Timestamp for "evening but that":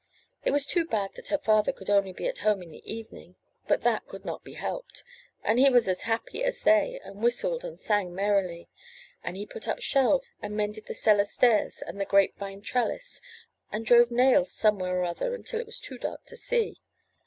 2.91-4.07